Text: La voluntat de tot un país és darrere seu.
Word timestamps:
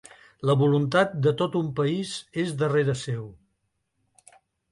La 0.49 0.53
voluntat 0.61 1.11
de 1.25 1.33
tot 1.41 1.57
un 1.59 1.67
país 1.81 2.15
és 2.45 2.55
darrere 2.63 2.97
seu. 3.05 3.31